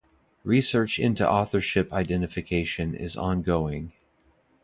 Research 0.43 0.97
into 0.97 1.29
authorship 1.29 1.93
identification 1.93 2.95
is 2.95 3.15
ongoing. 3.15 3.93